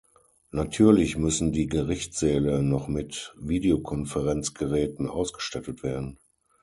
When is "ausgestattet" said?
5.07-5.83